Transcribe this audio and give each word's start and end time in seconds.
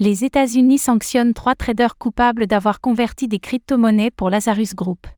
Les 0.00 0.24
États-Unis 0.24 0.78
sanctionnent 0.78 1.34
trois 1.34 1.56
traders 1.56 1.98
coupables 1.98 2.46
d'avoir 2.46 2.80
converti 2.80 3.26
des 3.26 3.40
crypto-monnaies 3.40 4.12
pour 4.12 4.30
Lazarus 4.30 4.76
Group. 4.76 5.08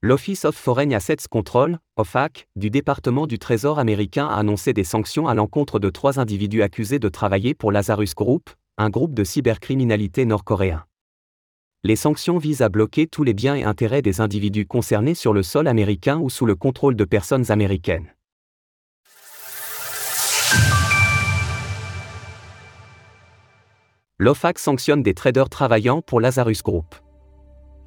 L'Office 0.00 0.44
of 0.44 0.54
Foreign 0.54 0.94
Assets 0.94 1.26
Control, 1.28 1.80
OFAC, 1.96 2.46
du 2.54 2.70
département 2.70 3.26
du 3.26 3.40
Trésor 3.40 3.80
américain 3.80 4.28
a 4.28 4.36
annoncé 4.36 4.72
des 4.72 4.84
sanctions 4.84 5.26
à 5.26 5.34
l'encontre 5.34 5.80
de 5.80 5.90
trois 5.90 6.20
individus 6.20 6.62
accusés 6.62 7.00
de 7.00 7.08
travailler 7.08 7.52
pour 7.52 7.72
Lazarus 7.72 8.14
Group, 8.14 8.50
un 8.78 8.90
groupe 8.90 9.12
de 9.12 9.24
cybercriminalité 9.24 10.24
nord-coréen. 10.24 10.84
Les 11.82 11.96
sanctions 11.96 12.38
visent 12.38 12.62
à 12.62 12.68
bloquer 12.68 13.08
tous 13.08 13.24
les 13.24 13.34
biens 13.34 13.56
et 13.56 13.64
intérêts 13.64 14.02
des 14.02 14.20
individus 14.20 14.66
concernés 14.66 15.16
sur 15.16 15.32
le 15.32 15.42
sol 15.42 15.66
américain 15.66 16.20
ou 16.20 16.30
sous 16.30 16.46
le 16.46 16.54
contrôle 16.54 16.94
de 16.94 17.04
personnes 17.04 17.50
américaines. 17.50 18.06
L'OFAC 24.22 24.58
sanctionne 24.58 25.02
des 25.02 25.14
traders 25.14 25.48
travaillant 25.48 26.02
pour 26.02 26.20
Lazarus 26.20 26.62
Group. 26.62 26.94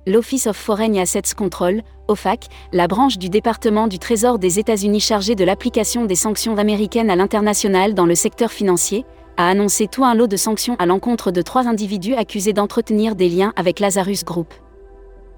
L'Office 0.08 0.48
of 0.48 0.58
Foreign 0.58 0.98
Assets 0.98 1.36
Control, 1.38 1.84
OFAC, 2.08 2.48
la 2.72 2.88
branche 2.88 3.20
du 3.20 3.30
département 3.30 3.88
du 3.88 4.00
Trésor 4.00 4.40
des 4.40 4.58
États-Unis 4.58 5.00
chargée 5.00 5.36
de 5.36 5.44
l'application 5.44 6.06
des 6.06 6.16
sanctions 6.16 6.58
américaines 6.58 7.12
à 7.12 7.16
l'international 7.16 7.94
dans 7.94 8.08
le 8.08 8.16
secteur 8.16 8.52
financier, 8.52 9.06
a 9.38 9.48
annoncé 9.48 9.86
tout 9.86 10.04
un 10.04 10.16
lot 10.16 10.26
de 10.26 10.36
sanctions 10.36 10.76
à 10.80 10.88
l'encontre 10.88 11.30
de 11.30 11.44
trois 11.44 11.68
individus 11.68 12.16
accusés 12.16 12.54
d'entretenir 12.54 13.16
des 13.16 13.30
liens 13.30 13.54
avec 13.56 13.80
Lazarus 13.80 14.26
Group. 14.26 14.56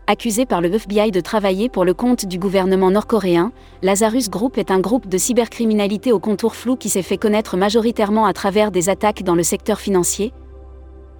Accusé 0.07 0.45
par 0.45 0.61
le 0.61 0.73
FBI 0.73 1.11
de 1.11 1.19
travailler 1.19 1.67
pour 1.67 1.83
le 1.83 1.93
compte 1.93 2.25
du 2.25 2.39
gouvernement 2.39 2.91
nord-coréen, 2.91 3.51
Lazarus 3.81 4.29
Group 4.29 4.57
est 4.57 4.71
un 4.71 4.79
groupe 4.79 5.09
de 5.09 5.17
cybercriminalité 5.17 6.13
au 6.13 6.19
contour 6.19 6.55
flou 6.55 6.77
qui 6.77 6.87
s'est 6.87 7.01
fait 7.01 7.17
connaître 7.17 7.57
majoritairement 7.57 8.25
à 8.25 8.31
travers 8.31 8.71
des 8.71 8.87
attaques 8.87 9.23
dans 9.23 9.35
le 9.35 9.43
secteur 9.43 9.81
financier, 9.81 10.31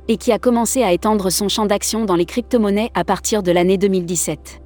et 0.08 0.18
qui 0.18 0.32
a 0.32 0.40
commencé 0.40 0.84
à 0.84 0.92
étendre 0.92 1.32
son 1.32 1.50
champ 1.50 1.66
d'action 1.66 2.06
dans 2.06 2.16
les 2.16 2.26
crypto-monnaies 2.26 2.92
à 2.94 3.04
partir 3.04 3.44
de 3.44 3.52
l'année 3.52 3.78
2017. 3.78 4.62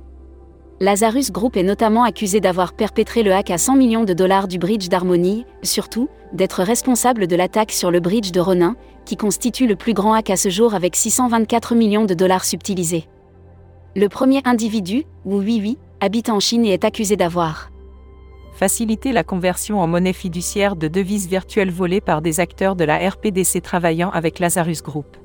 Lazarus 0.82 1.32
Group 1.32 1.58
est 1.58 1.64
notamment 1.64 2.04
accusé 2.04 2.40
d'avoir 2.40 2.72
perpétré 2.72 3.22
le 3.22 3.34
hack 3.34 3.52
à 3.52 3.58
100 3.58 3.76
millions 3.76 4.04
de 4.06 4.14
dollars 4.14 4.48
du 4.48 4.58
bridge 4.58 4.88
d'Harmony, 4.88 5.46
surtout, 5.62 6.08
d'être 6.32 6.64
responsable 6.64 7.28
de 7.28 7.36
l'attaque 7.36 7.74
sur 7.74 7.92
le 7.92 8.00
bridge 8.00 8.32
de 8.32 8.40
Ronin, 8.40 8.76
qui 9.06 9.18
constitue 9.18 9.68
le 9.68 9.76
plus 9.76 9.94
grand 9.94 10.14
hack 10.14 10.30
à 10.30 10.38
ce 10.38 10.50
jour 10.50 10.74
avec 10.74 10.96
624 10.96 11.76
millions 11.76 12.06
de 12.06 12.14
dollars 12.14 12.46
subtilisés. 12.46 13.06
Le 13.96 14.08
premier 14.08 14.42
individu, 14.46 15.04
Wu 15.26 15.44
Huihui, 15.44 15.78
habite 16.00 16.30
en 16.30 16.40
Chine 16.40 16.64
et 16.66 16.74
est 16.74 16.86
accusé 16.86 17.18
d'avoir 17.18 17.72
facilité 18.54 19.14
la 19.14 19.24
conversion 19.24 19.80
en 19.80 19.88
monnaie 19.88 20.14
fiduciaire 20.14 20.76
de 20.76 20.88
devises 20.88 21.28
virtuelles 21.28 21.72
volées 21.72 22.02
par 22.02 22.22
des 22.22 22.40
acteurs 22.40 22.76
de 22.76 22.84
la 22.84 22.98
RPDC 22.98 23.62
travaillant 23.62 24.10
avec 24.12 24.40
Lazarus 24.40 24.82
Group 24.84 25.18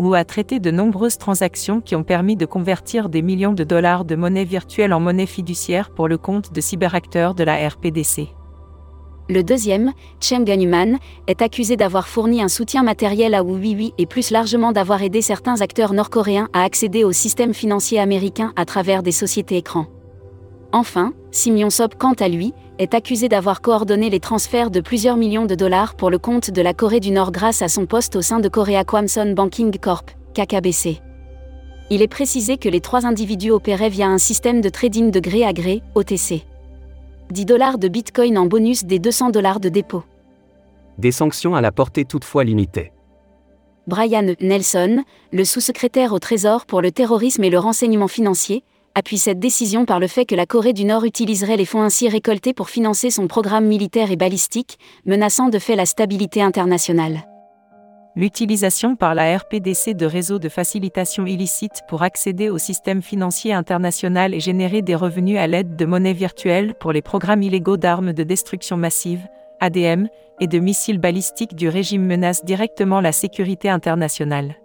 ou 0.00 0.14
a 0.14 0.24
traité 0.24 0.60
de 0.60 0.70
nombreuses 0.70 1.18
transactions 1.18 1.82
qui 1.82 1.94
ont 1.94 2.04
permis 2.04 2.34
de 2.34 2.46
convertir 2.46 3.10
des 3.10 3.20
millions 3.20 3.52
de 3.52 3.64
dollars 3.64 4.06
de 4.06 4.16
monnaie 4.16 4.44
virtuelle 4.44 4.94
en 4.94 5.00
monnaie 5.00 5.26
fiduciaire 5.26 5.90
pour 5.90 6.08
le 6.08 6.16
compte 6.16 6.54
de 6.54 6.60
cyberacteurs 6.62 7.34
de 7.34 7.44
la 7.44 7.68
RPDC. 7.68 8.28
Le 9.28 9.42
deuxième, 9.44 9.92
Cheng 10.18 10.44
Ganuman, 10.44 10.98
est 11.26 11.42
accusé 11.42 11.76
d'avoir 11.76 12.08
fourni 12.08 12.42
un 12.42 12.48
soutien 12.48 12.82
matériel 12.82 13.34
à 13.34 13.42
Huawei 13.42 13.92
et 13.98 14.06
plus 14.06 14.30
largement 14.30 14.72
d'avoir 14.72 15.02
aidé 15.02 15.20
certains 15.20 15.60
acteurs 15.60 15.92
nord-coréens 15.92 16.48
à 16.54 16.62
accéder 16.62 17.04
au 17.04 17.12
système 17.12 17.52
financier 17.52 18.00
américain 18.00 18.54
à 18.56 18.64
travers 18.64 19.02
des 19.02 19.12
sociétés 19.12 19.58
écrans. 19.58 19.86
Enfin, 20.72 21.12
Simeon 21.30 21.70
Sop, 21.70 21.96
quant 21.98 22.14
à 22.14 22.28
lui, 22.28 22.54
est 22.80 22.94
accusé 22.94 23.28
d'avoir 23.28 23.60
coordonné 23.60 24.08
les 24.08 24.20
transferts 24.20 24.70
de 24.70 24.80
plusieurs 24.80 25.18
millions 25.18 25.44
de 25.44 25.54
dollars 25.54 25.94
pour 25.94 26.08
le 26.08 26.18
compte 26.18 26.50
de 26.50 26.62
la 26.62 26.72
Corée 26.72 26.98
du 26.98 27.10
Nord 27.10 27.30
grâce 27.30 27.60
à 27.60 27.68
son 27.68 27.84
poste 27.84 28.16
au 28.16 28.22
sein 28.22 28.40
de 28.40 28.48
Korea 28.48 28.84
Kwamson 28.84 29.34
Banking 29.36 29.78
Corp, 29.78 30.10
KKBC. 30.32 31.02
Il 31.90 32.00
est 32.00 32.08
précisé 32.08 32.56
que 32.56 32.70
les 32.70 32.80
trois 32.80 33.04
individus 33.04 33.50
opéraient 33.50 33.90
via 33.90 34.08
un 34.08 34.16
système 34.16 34.62
de 34.62 34.70
trading 34.70 35.10
de 35.10 35.20
gré 35.20 35.44
à 35.44 35.52
gré, 35.52 35.82
OTC. 35.94 36.46
10 37.30 37.44
dollars 37.44 37.76
de 37.76 37.88
Bitcoin 37.88 38.38
en 38.38 38.46
bonus 38.46 38.84
des 38.84 38.98
200 38.98 39.28
dollars 39.28 39.60
de 39.60 39.68
dépôt. 39.68 40.02
Des 40.96 41.12
sanctions 41.12 41.54
à 41.54 41.60
la 41.60 41.72
portée 41.72 42.06
toutefois 42.06 42.44
limitée. 42.44 42.92
Brian 43.88 44.34
Nelson, 44.40 45.04
le 45.32 45.44
sous-secrétaire 45.44 46.14
au 46.14 46.18
Trésor 46.18 46.64
pour 46.64 46.80
le 46.80 46.92
terrorisme 46.92 47.44
et 47.44 47.50
le 47.50 47.58
renseignement 47.58 48.08
financier, 48.08 48.64
appuie 48.94 49.18
cette 49.18 49.38
décision 49.38 49.84
par 49.84 50.00
le 50.00 50.06
fait 50.06 50.24
que 50.24 50.34
la 50.34 50.46
Corée 50.46 50.72
du 50.72 50.84
Nord 50.84 51.04
utiliserait 51.04 51.56
les 51.56 51.64
fonds 51.64 51.82
ainsi 51.82 52.08
récoltés 52.08 52.52
pour 52.52 52.70
financer 52.70 53.10
son 53.10 53.26
programme 53.26 53.66
militaire 53.66 54.10
et 54.10 54.16
balistique, 54.16 54.78
menaçant 55.06 55.48
de 55.48 55.58
fait 55.58 55.76
la 55.76 55.86
stabilité 55.86 56.42
internationale. 56.42 57.26
L'utilisation 58.16 58.96
par 58.96 59.14
la 59.14 59.36
RPDC 59.36 59.94
de 59.94 60.04
réseaux 60.04 60.40
de 60.40 60.48
facilitation 60.48 61.26
illicite 61.26 61.82
pour 61.88 62.02
accéder 62.02 62.50
au 62.50 62.58
système 62.58 63.02
financier 63.02 63.52
international 63.52 64.34
et 64.34 64.40
générer 64.40 64.82
des 64.82 64.96
revenus 64.96 65.38
à 65.38 65.46
l'aide 65.46 65.76
de 65.76 65.86
monnaie 65.86 66.12
virtuelle 66.12 66.74
pour 66.74 66.92
les 66.92 67.02
programmes 67.02 67.42
illégaux 67.42 67.76
d'armes 67.76 68.12
de 68.12 68.24
destruction 68.24 68.76
massive, 68.76 69.26
ADM, 69.60 70.08
et 70.40 70.48
de 70.48 70.58
missiles 70.58 70.98
balistiques 70.98 71.54
du 71.54 71.68
régime 71.68 72.04
menace 72.04 72.44
directement 72.44 73.00
la 73.00 73.12
sécurité 73.12 73.68
internationale 73.68 74.59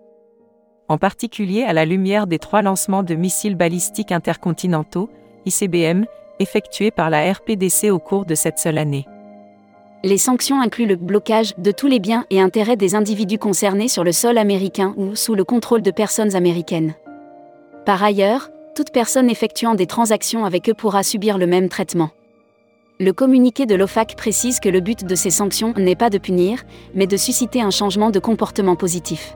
en 0.88 0.97
particulier 0.97 1.63
à 1.63 1.73
la 1.73 1.85
lumière 1.85 2.28
des 2.28 2.40
trois 2.40 2.62
lancements 2.62 3.03
de 3.03 3.16
missiles 3.16 3.56
balistiques 3.56 4.12
intercontinentaux, 4.12 5.09
ICBM, 5.46 6.06
effectués 6.40 6.91
par 6.91 7.09
la 7.09 7.31
RPDC 7.31 7.90
au 7.91 8.00
cours 8.00 8.25
de 8.25 8.35
cette 8.35 8.59
seule 8.59 8.78
année. 8.78 9.07
Les 10.03 10.18
sanctions 10.18 10.62
incluent 10.62 10.85
le 10.85 10.97
blocage 10.97 11.56
de 11.57 11.72
tous 11.72 11.88
les 11.88 12.00
biens 12.00 12.25
et 12.29 12.40
intérêts 12.40 12.75
des 12.75 12.94
individus 12.94 13.40
concernés 13.40 13.88
sur 13.88 14.03
le 14.03 14.12
sol 14.12 14.38
américain 14.38 14.94
ou 14.97 15.16
sous 15.16 15.34
le 15.34 15.44
contrôle 15.44 15.81
de 15.81 15.91
personnes 15.91 16.35
américaines. 16.35 16.94
Par 17.85 18.03
ailleurs, 18.03 18.52
toute 18.75 18.91
personne 18.91 19.29
effectuant 19.29 19.73
des 19.73 19.88
transactions 19.88 20.46
avec 20.46 20.69
eux 20.69 20.73
pourra 20.73 21.02
subir 21.02 21.38
le 21.38 21.47
même 21.47 21.69
traitement. 21.69 22.12
Le 23.00 23.13
communiqué 23.13 23.66
de 23.66 23.75
l'OFAC 23.75 24.16
précise 24.16 24.59
que 24.59 24.69
le 24.69 24.79
but 24.79 25.06
de 25.06 25.16
ces 25.16 25.29
sanctions 25.29 25.73
n'est 25.75 25.96
pas 25.96 26.09
de 26.09 26.17
punir, 26.17 26.63
mais 26.94 27.07
de 27.07 27.17
susciter 27.17 27.62
un 27.62 27.72
changement 27.72 28.09
de 28.09 28.19
comportement 28.19 28.75
positif. 28.75 29.35